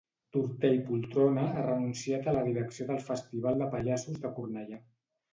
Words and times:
Tortell 0.35 0.77
Poltrona 0.85 1.43
ha 1.49 1.65
renunciat 1.65 2.29
a 2.31 2.33
la 2.37 2.41
direcció 2.47 2.87
del 2.87 3.03
Festival 3.09 3.61
de 3.65 3.69
Pallassos 3.75 4.17
de 4.25 4.33
Cornellà 4.39 4.81